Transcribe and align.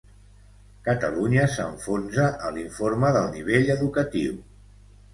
Catalunya 0.87 1.43
s'enfonsa 1.57 2.27
a 2.49 2.51
l'informe 2.57 3.15
del 3.21 3.31
nivell 3.39 3.73
educatiu. 3.79 4.45